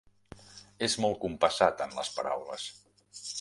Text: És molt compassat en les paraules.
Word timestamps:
És 0.87 0.95
molt 1.03 1.19
compassat 1.25 1.85
en 1.87 1.93
les 1.99 2.11
paraules. 2.17 2.67